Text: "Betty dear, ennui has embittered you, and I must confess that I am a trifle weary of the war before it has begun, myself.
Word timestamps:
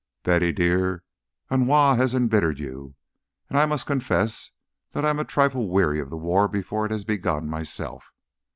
"Betty 0.23 0.51
dear, 0.51 1.03
ennui 1.51 1.95
has 1.95 2.15
embittered 2.15 2.57
you, 2.57 2.95
and 3.49 3.59
I 3.59 3.67
must 3.67 3.85
confess 3.85 4.49
that 4.93 5.05
I 5.05 5.11
am 5.11 5.19
a 5.19 5.23
trifle 5.23 5.69
weary 5.69 5.99
of 5.99 6.09
the 6.09 6.17
war 6.17 6.47
before 6.47 6.87
it 6.87 6.91
has 6.91 7.05
begun, 7.05 7.47
myself. 7.47 8.11